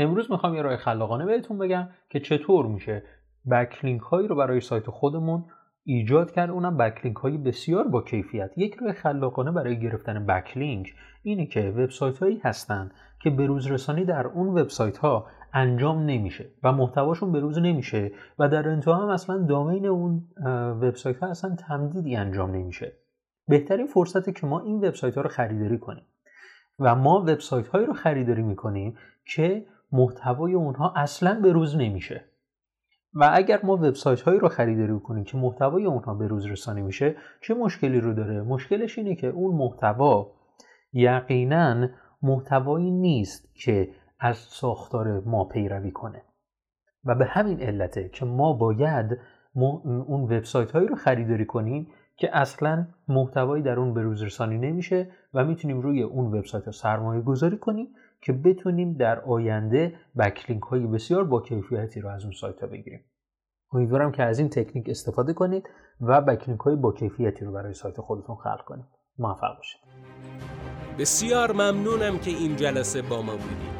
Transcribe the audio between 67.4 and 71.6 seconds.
رو برای سایت خودتون خلق کنید. موفق باشید. بسیار